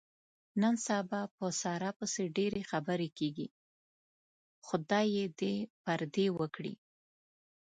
[0.61, 3.47] نن سبا په ساره پسې ډېرې خبرې کېږي.
[4.67, 6.73] خدای یې دې پردې و کړي.